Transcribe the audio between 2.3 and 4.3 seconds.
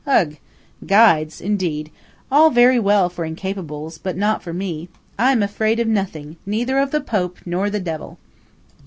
All very well for incapables, but